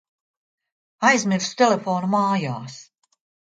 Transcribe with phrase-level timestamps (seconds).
[1.11, 2.83] Aizmirsu telefonu mājās.